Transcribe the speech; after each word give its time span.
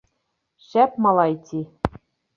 Шәп 0.69 0.97
малай, 1.07 1.37
ти. 1.51 1.63